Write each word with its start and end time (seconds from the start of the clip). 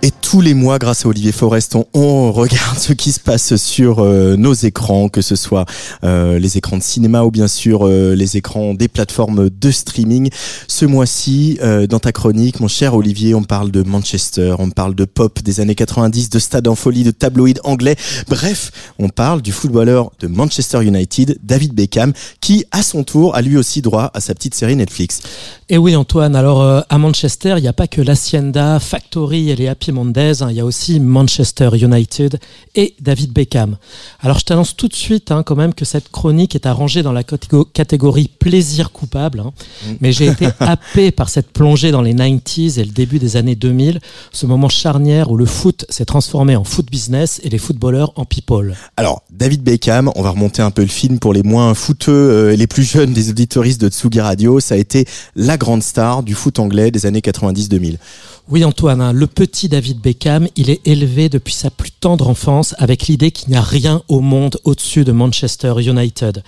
Et 0.00 0.12
tous 0.12 0.40
les 0.40 0.54
mois, 0.54 0.78
grâce 0.78 1.04
à 1.04 1.08
Olivier 1.08 1.32
Forest, 1.32 1.76
on, 1.92 2.30
regarde 2.30 2.78
ce 2.78 2.92
qui 2.92 3.10
se 3.10 3.18
passe 3.18 3.56
sur 3.56 3.98
euh, 3.98 4.36
nos 4.36 4.52
écrans, 4.52 5.08
que 5.08 5.22
ce 5.22 5.34
soit 5.34 5.64
euh, 6.04 6.38
les 6.38 6.56
écrans 6.56 6.76
de 6.76 6.82
cinéma 6.82 7.24
ou 7.24 7.32
bien 7.32 7.48
sûr 7.48 7.84
euh, 7.84 8.14
les 8.14 8.36
écrans 8.36 8.74
des 8.74 8.86
plateformes 8.86 9.50
de 9.50 9.70
streaming. 9.72 10.30
Ce 10.68 10.84
mois-ci, 10.84 11.58
dans 11.88 11.98
ta 11.98 12.12
chronique, 12.12 12.60
mon 12.60 12.68
cher 12.68 12.94
Olivier, 12.94 13.34
on 13.34 13.42
parle 13.42 13.72
de 13.72 13.82
Manchester, 13.82 14.54
on 14.58 14.70
parle 14.70 14.94
de 14.94 15.04
pop 15.04 15.42
des 15.42 15.58
années 15.60 15.74
90, 15.74 16.30
de 16.30 16.38
stade 16.38 16.68
en 16.68 16.76
folie, 16.76 17.02
de 17.02 17.10
tabloïd 17.10 17.60
anglais. 17.64 17.96
Bref, 18.28 18.70
on 18.98 19.08
parle 19.08 19.42
du 19.42 19.50
footballeur 19.50 20.12
de 20.20 20.28
Manchester 20.28 20.84
United, 20.84 21.38
David 21.42 21.74
Beckham, 21.74 22.12
qui, 22.40 22.64
à 22.70 22.82
son 22.82 23.02
tour, 23.02 23.34
a 23.34 23.42
lui 23.42 23.56
aussi 23.56 23.82
droit 23.82 24.10
à 24.14 24.20
sa 24.20 24.34
petite 24.34 24.54
série 24.54 24.76
Netflix. 24.76 25.20
Et 25.68 25.78
oui, 25.78 25.96
Antoine. 25.96 26.36
Alors, 26.36 26.62
à 26.88 26.98
Manchester, 26.98 27.54
il 27.56 27.62
n'y 27.62 27.68
a 27.68 27.72
pas 27.72 27.88
que 27.88 28.00
l'Hacienda, 28.00 28.78
Factory 28.78 29.50
et 29.50 29.56
les 29.56 29.68
Happy 29.68 29.87
Mondays, 29.92 30.42
hein, 30.42 30.50
il 30.50 30.56
y 30.56 30.60
a 30.60 30.64
aussi 30.64 31.00
Manchester 31.00 31.70
United 31.72 32.38
et 32.74 32.94
David 33.00 33.32
Beckham. 33.32 33.76
Alors 34.20 34.38
je 34.38 34.44
t'annonce 34.44 34.76
tout 34.76 34.88
de 34.88 34.94
suite 34.94 35.30
hein, 35.30 35.42
quand 35.42 35.56
même 35.56 35.74
que 35.74 35.84
cette 35.84 36.10
chronique 36.10 36.54
est 36.54 36.66
arrangée 36.66 37.02
dans 37.02 37.12
la 37.12 37.22
catégorie 37.22 38.28
plaisir 38.28 38.92
coupable, 38.92 39.40
hein. 39.40 39.52
mm. 39.86 39.92
mais 40.00 40.12
j'ai 40.12 40.26
été 40.26 40.48
happé 40.60 41.10
par 41.10 41.28
cette 41.28 41.50
plongée 41.50 41.90
dans 41.90 42.02
les 42.02 42.14
90s 42.14 42.78
et 42.78 42.84
le 42.84 42.90
début 42.90 43.18
des 43.18 43.36
années 43.36 43.54
2000, 43.54 44.00
ce 44.32 44.46
moment 44.46 44.68
charnière 44.68 45.30
où 45.30 45.36
le 45.36 45.46
foot 45.46 45.86
s'est 45.88 46.04
transformé 46.04 46.56
en 46.56 46.64
foot 46.64 46.90
business 46.90 47.40
et 47.44 47.48
les 47.48 47.58
footballeurs 47.58 48.12
en 48.16 48.24
people. 48.24 48.74
Alors 48.96 49.22
David 49.30 49.62
Beckham, 49.62 50.10
on 50.14 50.22
va 50.22 50.30
remonter 50.30 50.62
un 50.62 50.70
peu 50.70 50.82
le 50.82 50.88
film 50.88 51.18
pour 51.18 51.32
les 51.32 51.42
moins 51.42 51.74
footeux 51.74 52.12
euh, 52.12 52.52
et 52.52 52.56
les 52.56 52.66
plus 52.66 52.84
jeunes 52.84 53.12
des 53.12 53.30
auditoristes 53.30 53.80
de 53.80 53.88
Tsugi 53.88 54.20
Radio, 54.20 54.60
ça 54.60 54.74
a 54.74 54.78
été 54.78 55.06
la 55.36 55.56
grande 55.56 55.82
star 55.82 56.22
du 56.22 56.34
foot 56.34 56.58
anglais 56.58 56.90
des 56.90 57.06
années 57.06 57.20
90-2000. 57.20 57.96
Oui 58.50 58.64
Antoine, 58.64 59.02
hein, 59.02 59.12
le 59.12 59.26
petit 59.26 59.68
David 59.68 59.77
Beckham, 59.80 60.48
il 60.56 60.70
est 60.70 60.86
élevé 60.86 61.28
depuis 61.28 61.54
sa 61.54 61.70
plus 61.70 61.90
tendre 61.90 62.28
enfance 62.28 62.74
avec 62.78 63.06
l'idée 63.06 63.30
qu'il 63.30 63.50
n'y 63.50 63.56
a 63.56 63.62
rien 63.62 64.02
au 64.08 64.20
monde 64.20 64.58
au-dessus 64.64 65.04
de 65.04 65.12
Manchester 65.12 65.74
United. 65.78 66.42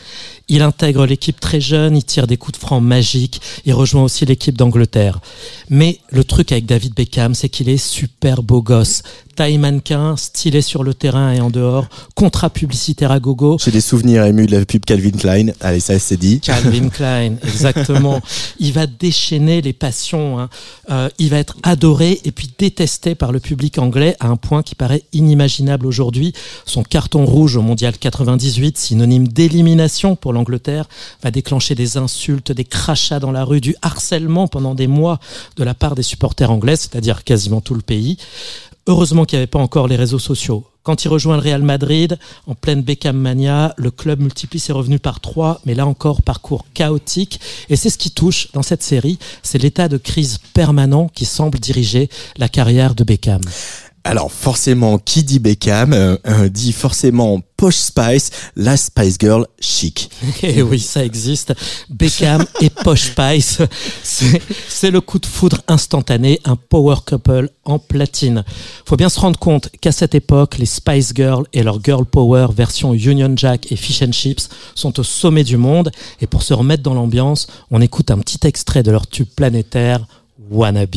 Il 0.49 0.63
intègre 0.63 1.07
l'équipe 1.07 1.39
très 1.39 1.61
jeune, 1.61 1.97
il 1.97 2.05
tire 2.05 2.27
des 2.27 2.37
coups 2.37 2.59
de 2.59 2.65
franc 2.65 2.81
magiques, 2.81 3.41
il 3.65 3.73
rejoint 3.73 4.03
aussi 4.03 4.27
l'équipe 4.27 4.57
d'Angleterre. 4.57 5.21
Mais 5.69 5.99
le 6.11 6.25
truc 6.25 6.53
avec 6.53 6.67
David 6.67 6.95
Beckham, 6.95 7.35
c'est 7.35 7.49
qu'il 7.49 7.69
est 7.69 7.77
super 7.77 8.43
beau 8.43 8.63
gosse 8.63 9.03
taille 9.41 9.57
mannequin, 9.57 10.19
stylé 10.19 10.61
sur 10.61 10.83
le 10.85 10.93
terrain 10.93 11.33
et 11.33 11.41
en 11.41 11.49
dehors, 11.49 11.87
contrat 12.15 12.51
publicitaire 12.51 13.11
à 13.11 13.21
gogo. 13.21 13.57
J'ai 13.65 13.71
des 13.71 13.81
souvenirs 13.81 14.25
émus 14.25 14.45
de 14.45 14.55
la 14.55 14.67
pub 14.67 14.85
Calvin 14.85 15.13
Klein. 15.13 15.47
Allez, 15.61 15.81
ça 15.81 15.99
c'est 15.99 16.19
dit. 16.19 16.41
Calvin 16.41 16.89
Klein, 16.93 17.37
exactement. 17.43 18.21
il 18.59 18.75
va 18.75 18.87
déchaîner 18.87 19.63
les 19.63 19.73
passions. 19.73 20.39
Hein. 20.39 20.51
Euh, 20.91 21.09
il 21.19 21.31
va 21.31 21.39
être 21.39 21.57
adoré 21.63 22.21
et 22.25 22.33
puis 22.33 22.51
détesté 22.59 23.15
par 23.21 23.31
le 23.33 23.39
public 23.39 23.79
anglais 23.79 24.17
à 24.19 24.29
un 24.29 24.37
point 24.37 24.63
qui 24.63 24.75
paraît 24.75 25.05
inimaginable 25.13 25.87
aujourd'hui. 25.87 26.33
Son 26.65 26.83
carton 26.83 27.27
rouge 27.27 27.55
au 27.57 27.63
Mondial 27.63 27.97
98, 27.99 28.79
synonyme 28.79 29.29
d'élimination 29.29 30.17
pour 30.17 30.33
l'Angleterre, 30.33 30.89
va 31.23 31.31
déclencher 31.31 31.75
des 31.75 31.99
insultes, 31.99 32.51
des 32.51 32.65
crachats 32.65 33.21
dans 33.21 33.31
la 33.31 33.45
rue, 33.45 33.61
du 33.61 33.77
harcèlement 33.83 34.49
pendant 34.49 34.75
des 34.75 34.87
mois 34.87 35.21
de 35.57 35.65
la 35.65 35.75
part 35.75 35.95
des 35.95 36.03
supporters 36.03 36.51
anglais, 36.51 36.77
c'est-à-dire 36.77 37.23
quasiment 37.23 37.61
tout 37.61 37.75
le 37.75 37.83
pays. 37.83 38.17
Heureusement 38.87 39.27
qu'il 39.27 39.37
n'y 39.37 39.43
avait 39.43 39.47
pas 39.47 39.59
encore 39.59 39.87
les 39.87 39.97
réseaux 39.97 40.19
sociaux. 40.19 40.70
Quand 40.83 41.05
il 41.05 41.09
rejoint 41.09 41.37
le 41.37 41.43
Real 41.43 41.63
Madrid, 41.63 42.19
en 42.47 42.55
pleine 42.55 42.83
Beckham 42.83 43.17
mania, 43.17 43.75
le 43.77 43.91
club 43.91 44.21
multiplie 44.21 44.59
ses 44.59 44.73
revenus 44.73 45.01
par 45.01 45.21
trois, 45.21 45.61
mais 45.67 45.75
là 45.75 45.87
encore, 45.87 46.23
parcours 46.23 46.65
chaotique. 46.73 47.39
Et 47.69 47.77
c'est 47.77 47.91
ce 47.91 47.99
qui 47.99 48.11
touche 48.11 48.51
dans 48.53 48.63
cette 48.63 48.83
série, 48.83 49.19
c'est 49.43 49.59
l'état 49.59 49.89
de 49.89 49.99
crise 49.99 50.39
permanent 50.55 51.09
qui 51.09 51.27
semble 51.27 51.59
diriger 51.59 52.09
la 52.39 52.49
carrière 52.49 52.95
de 52.95 53.05
Beckham. 53.05 53.43
Alors 54.03 54.33
forcément, 54.33 54.99
qui 54.99 55.23
dit 55.25 55.39
Beckham 55.39 55.93
euh, 55.93 56.17
euh, 56.27 56.49
dit 56.49 56.73
forcément 56.73 57.43
Posh 57.59 57.77
Spice, 57.77 58.31
la 58.57 58.79
Spice 58.79 59.19
Girl 59.21 59.47
chic. 59.61 60.11
Et 60.43 60.55
eh 60.57 60.63
oui, 60.63 60.81
ça 60.81 61.05
existe. 61.05 61.53
Beckham 61.91 62.47
et 62.63 62.71
Posh 62.71 63.11
Spice, 63.11 63.59
c'est 64.69 64.91
le 64.91 65.03
coup 65.03 65.19
de 65.19 65.27
foudre 65.27 65.61
instantané, 65.69 66.41
un 66.45 66.57
power 66.57 66.97
couple 67.07 67.51
en 67.67 67.79
platine. 67.79 68.43
Faut 68.87 68.97
bien 68.97 69.11
se 69.11 69.21
rendre 69.21 69.39
compte 69.39 69.69
qu'à 69.83 69.93
cette 69.93 70.15
époque, 70.15 70.57
les 70.57 70.67
Spice 70.67 71.13
Girls 71.15 71.45
et 71.53 71.63
leur 71.63 71.85
girl 71.85 72.07
power 72.07 72.47
version 72.57 72.95
Union 72.95 73.35
Jack 73.37 73.71
et 73.71 73.77
Fish 73.77 74.01
and 74.01 74.13
Chips 74.13 74.49
sont 74.75 74.99
au 74.99 75.03
sommet 75.03 75.45
du 75.45 75.59
monde. 75.59 75.93
Et 76.23 76.27
pour 76.27 76.43
se 76.43 76.55
remettre 76.55 76.83
dans 76.83 76.95
l'ambiance, 76.95 77.49
on 77.71 77.83
écoute 77.83 78.11
un 78.11 78.19
petit 78.19 78.47
extrait 78.47 78.83
de 78.83 78.91
leur 78.91 79.07
tube 79.07 79.29
planétaire, 79.37 80.07
Wannabe. 80.51 80.97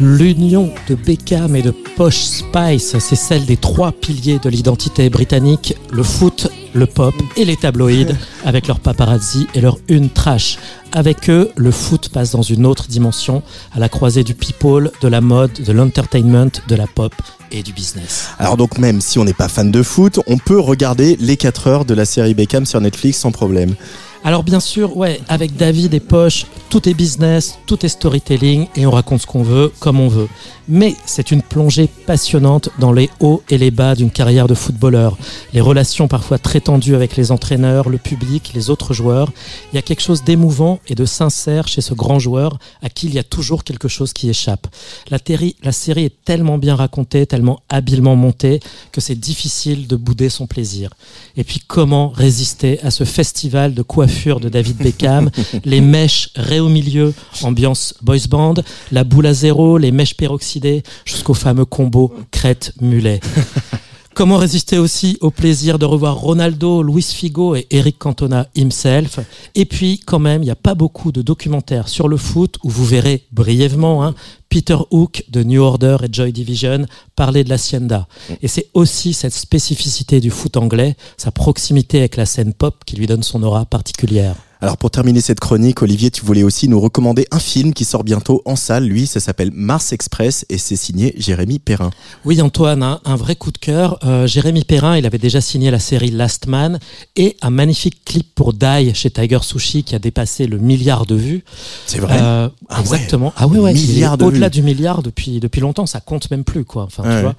L'union 0.00 0.70
de 0.88 0.94
Beckham 0.94 1.56
et 1.56 1.62
de 1.62 1.72
Posh 1.72 2.22
Spice, 2.22 2.96
c'est 3.00 3.16
celle 3.16 3.44
des 3.46 3.56
trois 3.56 3.90
piliers 3.90 4.38
de 4.38 4.48
l'identité 4.48 5.10
britannique, 5.10 5.74
le 5.90 6.04
foot, 6.04 6.46
le 6.72 6.86
pop 6.86 7.14
et 7.36 7.44
les 7.44 7.56
tabloïds, 7.56 8.14
avec 8.44 8.68
leur 8.68 8.78
paparazzi 8.78 9.48
et 9.54 9.60
leur 9.60 9.78
une 9.88 10.08
trash. 10.08 10.58
Avec 10.92 11.28
eux, 11.28 11.50
le 11.56 11.72
foot 11.72 12.10
passe 12.10 12.30
dans 12.30 12.42
une 12.42 12.64
autre 12.64 12.86
dimension, 12.86 13.42
à 13.74 13.80
la 13.80 13.88
croisée 13.88 14.22
du 14.22 14.34
people, 14.34 14.92
de 15.00 15.08
la 15.08 15.20
mode, 15.20 15.52
de 15.52 15.72
l'entertainment, 15.72 16.52
de 16.68 16.76
la 16.76 16.86
pop 16.86 17.14
et 17.50 17.64
du 17.64 17.72
business. 17.72 18.28
Alors 18.38 18.56
donc 18.56 18.78
même 18.78 19.00
si 19.00 19.18
on 19.18 19.24
n'est 19.24 19.32
pas 19.32 19.48
fan 19.48 19.72
de 19.72 19.82
foot, 19.82 20.20
on 20.28 20.38
peut 20.38 20.60
regarder 20.60 21.16
les 21.18 21.36
4 21.36 21.66
heures 21.66 21.84
de 21.84 21.94
la 21.94 22.04
série 22.04 22.34
Beckham 22.34 22.66
sur 22.66 22.80
Netflix 22.80 23.18
sans 23.18 23.32
problème. 23.32 23.74
Alors 24.24 24.42
bien 24.42 24.60
sûr, 24.60 24.96
ouais, 24.96 25.20
avec 25.28 25.56
David 25.56 25.94
et 25.94 26.00
Poche, 26.00 26.46
tout 26.70 26.88
est 26.88 26.94
business, 26.94 27.58
tout 27.66 27.84
est 27.86 27.88
storytelling 27.88 28.66
et 28.76 28.86
on 28.86 28.90
raconte 28.90 29.22
ce 29.22 29.26
qu'on 29.26 29.42
veut, 29.42 29.72
comme 29.80 30.00
on 30.00 30.08
veut 30.08 30.28
mais 30.68 30.94
c'est 31.06 31.30
une 31.30 31.42
plongée 31.42 31.88
passionnante 32.06 32.68
dans 32.78 32.92
les 32.92 33.08
hauts 33.20 33.42
et 33.48 33.56
les 33.56 33.70
bas 33.70 33.94
d'une 33.94 34.10
carrière 34.10 34.46
de 34.46 34.54
footballeur. 34.54 35.16
Les 35.54 35.62
relations 35.62 36.08
parfois 36.08 36.38
très 36.38 36.60
tendues 36.60 36.94
avec 36.94 37.16
les 37.16 37.32
entraîneurs, 37.32 37.88
le 37.88 37.96
public, 37.96 38.52
les 38.54 38.68
autres 38.68 38.92
joueurs. 38.92 39.32
Il 39.72 39.76
y 39.76 39.78
a 39.78 39.82
quelque 39.82 40.02
chose 40.02 40.22
d'émouvant 40.22 40.78
et 40.86 40.94
de 40.94 41.06
sincère 41.06 41.66
chez 41.66 41.80
ce 41.80 41.94
grand 41.94 42.18
joueur 42.18 42.58
à 42.82 42.90
qui 42.90 43.06
il 43.06 43.14
y 43.14 43.18
a 43.18 43.24
toujours 43.24 43.64
quelque 43.64 43.88
chose 43.88 44.12
qui 44.12 44.28
échappe. 44.28 44.66
La, 45.10 45.18
la 45.62 45.72
série 45.72 46.04
est 46.04 46.24
tellement 46.24 46.58
bien 46.58 46.76
racontée, 46.76 47.26
tellement 47.26 47.60
habilement 47.70 48.16
montée 48.16 48.60
que 48.92 49.00
c'est 49.00 49.14
difficile 49.14 49.86
de 49.86 49.96
bouder 49.96 50.28
son 50.28 50.46
plaisir. 50.46 50.90
Et 51.36 51.44
puis 51.44 51.60
comment 51.66 52.10
résister 52.10 52.78
à 52.82 52.90
ce 52.90 53.04
festival 53.04 53.72
de 53.72 53.82
coiffure 53.82 54.07
de 54.08 54.48
David 54.48 54.78
Beckham, 54.78 55.30
les 55.64 55.80
mèches 55.80 56.30
ré 56.34 56.60
au 56.60 56.68
milieu, 56.68 57.14
ambiance 57.42 57.94
boys 58.02 58.26
band, 58.28 58.54
la 58.90 59.04
boule 59.04 59.26
à 59.26 59.34
zéro, 59.34 59.78
les 59.78 59.92
mèches 59.92 60.14
peroxydées 60.14 60.82
jusqu'au 61.04 61.34
fameux 61.34 61.64
combo 61.64 62.14
crête-mulet. 62.30 63.20
Comment 64.18 64.38
résister 64.38 64.78
aussi 64.78 65.16
au 65.20 65.30
plaisir 65.30 65.78
de 65.78 65.84
revoir 65.84 66.16
Ronaldo, 66.16 66.82
Luis 66.82 67.04
Figo 67.04 67.54
et 67.54 67.68
Eric 67.70 68.00
Cantona 68.00 68.48
himself? 68.56 69.20
Et 69.54 69.64
puis, 69.64 70.00
quand 70.04 70.18
même, 70.18 70.42
il 70.42 70.46
n'y 70.46 70.50
a 70.50 70.56
pas 70.56 70.74
beaucoup 70.74 71.12
de 71.12 71.22
documentaires 71.22 71.86
sur 71.86 72.08
le 72.08 72.16
foot 72.16 72.56
où 72.64 72.68
vous 72.68 72.84
verrez 72.84 73.22
brièvement 73.30 74.04
hein, 74.04 74.16
Peter 74.48 74.76
Hook 74.90 75.22
de 75.28 75.44
New 75.44 75.62
Order 75.62 75.98
et 76.02 76.08
Joy 76.10 76.32
Division 76.32 76.86
parler 77.14 77.44
de 77.44 77.48
l'Hacienda. 77.48 78.08
Et 78.42 78.48
c'est 78.48 78.66
aussi 78.74 79.14
cette 79.14 79.34
spécificité 79.34 80.18
du 80.18 80.30
foot 80.30 80.56
anglais, 80.56 80.96
sa 81.16 81.30
proximité 81.30 82.00
avec 82.00 82.16
la 82.16 82.26
scène 82.26 82.54
pop 82.54 82.74
qui 82.84 82.96
lui 82.96 83.06
donne 83.06 83.22
son 83.22 83.44
aura 83.44 83.66
particulière. 83.66 84.34
Alors 84.60 84.76
pour 84.76 84.90
terminer 84.90 85.20
cette 85.20 85.38
chronique, 85.38 85.82
Olivier, 85.82 86.10
tu 86.10 86.24
voulais 86.24 86.42
aussi 86.42 86.68
nous 86.68 86.80
recommander 86.80 87.26
un 87.30 87.38
film 87.38 87.72
qui 87.72 87.84
sort 87.84 88.02
bientôt 88.02 88.42
en 88.44 88.56
salle. 88.56 88.84
Lui, 88.86 89.06
ça 89.06 89.20
s'appelle 89.20 89.52
Mars 89.52 89.92
Express 89.92 90.44
et 90.48 90.58
c'est 90.58 90.74
signé 90.74 91.14
Jérémy 91.16 91.60
Perrin. 91.60 91.90
Oui, 92.24 92.42
Antoine, 92.42 92.82
hein, 92.82 93.00
un 93.04 93.14
vrai 93.14 93.36
coup 93.36 93.52
de 93.52 93.58
cœur. 93.58 94.00
Euh, 94.04 94.26
Jérémy 94.26 94.64
Perrin, 94.64 94.96
il 94.98 95.06
avait 95.06 95.18
déjà 95.18 95.40
signé 95.40 95.70
la 95.70 95.78
série 95.78 96.10
Last 96.10 96.48
Man 96.48 96.80
et 97.14 97.36
un 97.40 97.50
magnifique 97.50 98.04
clip 98.04 98.34
pour 98.34 98.52
Die 98.52 98.92
chez 98.94 99.10
Tiger 99.12 99.38
Sushi 99.42 99.84
qui 99.84 99.94
a 99.94 100.00
dépassé 100.00 100.48
le 100.48 100.58
milliard 100.58 101.06
de 101.06 101.14
vues. 101.14 101.44
C'est 101.86 102.00
vrai. 102.00 102.16
Euh, 102.20 102.48
Ah 102.68 102.74
ouais. 102.76 102.80
exactement. 102.80 103.32
Ah 103.36 103.46
ouais, 103.46 103.58
ouais. 103.60 103.72
Milliard 103.72 104.14
il 104.14 104.22
est 104.22 104.24
de 104.24 104.24
Au-delà 104.24 104.50
du 104.50 104.62
milliard 104.62 105.02
depuis 105.04 105.38
depuis 105.38 105.60
longtemps, 105.60 105.86
ça 105.86 106.00
compte 106.00 106.30
même 106.32 106.42
plus 106.42 106.64
quoi. 106.64 106.82
Enfin, 106.82 107.04
Ouais. 107.04 107.16
tu 107.16 107.22
vois. 107.22 107.36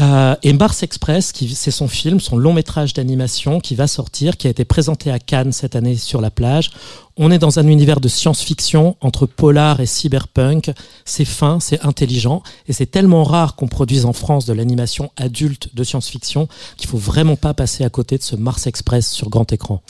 Euh, 0.00 0.36
et 0.42 0.52
Mars 0.52 0.82
Express, 0.82 1.32
qui 1.32 1.54
c'est 1.54 1.70
son 1.70 1.88
film, 1.88 2.20
son 2.20 2.36
long 2.36 2.52
métrage 2.52 2.92
d'animation 2.92 3.60
qui 3.60 3.74
va 3.74 3.86
sortir, 3.86 4.36
qui 4.36 4.46
a 4.46 4.50
été 4.50 4.64
présenté 4.64 5.10
à 5.10 5.18
Cannes 5.18 5.52
cette 5.52 5.74
année 5.74 5.96
sur 5.96 6.20
la 6.20 6.30
plage. 6.30 6.70
On 7.20 7.32
est 7.32 7.38
dans 7.38 7.58
un 7.58 7.66
univers 7.66 7.98
de 7.98 8.06
science-fiction 8.06 8.96
entre 9.00 9.26
polar 9.26 9.80
et 9.80 9.86
cyberpunk. 9.86 10.70
C'est 11.04 11.24
fin, 11.24 11.58
c'est 11.58 11.84
intelligent, 11.84 12.44
et 12.68 12.72
c'est 12.72 12.86
tellement 12.86 13.24
rare 13.24 13.56
qu'on 13.56 13.66
produise 13.66 14.04
en 14.04 14.12
France 14.12 14.46
de 14.46 14.52
l'animation 14.52 15.10
adulte 15.16 15.74
de 15.74 15.82
science-fiction 15.82 16.46
qu'il 16.76 16.88
faut 16.88 16.96
vraiment 16.96 17.34
pas 17.34 17.54
passer 17.54 17.82
à 17.82 17.90
côté 17.90 18.18
de 18.18 18.22
ce 18.22 18.36
Mars 18.36 18.68
Express 18.68 19.10
sur 19.10 19.30
grand 19.30 19.52
écran. 19.52 19.82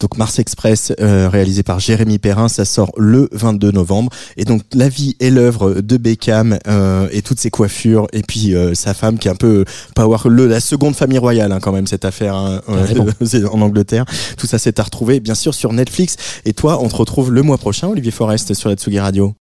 Donc 0.00 0.18
Mars 0.18 0.38
Express, 0.38 0.92
euh, 1.00 1.28
réalisé 1.28 1.62
par 1.62 1.80
Jérémy 1.80 2.18
Perrin, 2.18 2.48
ça 2.48 2.64
sort 2.64 2.92
le 2.96 3.28
22 3.32 3.70
novembre. 3.70 4.12
Et 4.36 4.44
donc 4.44 4.62
la 4.74 4.88
vie 4.88 5.16
et 5.20 5.30
l'œuvre 5.30 5.80
de 5.80 5.96
Beckham 5.96 6.58
euh, 6.66 7.08
et 7.12 7.22
toutes 7.22 7.40
ses 7.40 7.50
coiffures, 7.50 8.06
et 8.12 8.22
puis 8.22 8.54
euh, 8.54 8.74
sa 8.74 8.94
femme 8.94 9.18
qui 9.18 9.28
est 9.28 9.30
un 9.30 9.36
peu 9.36 9.64
power, 9.94 10.18
le, 10.26 10.46
la 10.46 10.60
seconde 10.60 10.94
famille 10.94 11.18
royale 11.18 11.52
hein, 11.52 11.60
quand 11.60 11.72
même 11.72 11.86
cette 11.86 12.04
affaire 12.04 12.34
hein, 12.34 12.60
en 13.50 13.60
Angleterre. 13.60 14.04
Tout 14.36 14.46
ça 14.46 14.58
c'est 14.58 14.78
à 14.78 14.82
retrouver 14.82 15.20
bien 15.20 15.34
sûr 15.34 15.54
sur 15.54 15.72
Netflix. 15.72 16.16
Et 16.44 16.52
on 16.80 16.88
te 16.88 16.96
retrouve 16.96 17.32
le 17.32 17.42
mois 17.42 17.58
prochain, 17.58 17.88
Olivier 17.88 18.10
Forest, 18.10 18.54
sur 18.54 18.68
la 18.68 18.76
Tsugi 18.76 18.98
Radio. 18.98 19.34